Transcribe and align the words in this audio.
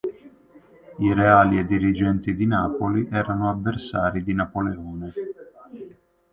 I 0.97 1.11
reali 1.13 1.59
e 1.59 1.63
dirigenti 1.67 2.33
di 2.33 2.47
Napoli 2.47 3.07
erano 3.11 3.51
avversari 3.51 4.23
di 4.23 4.33
Napoleone. 4.33 5.13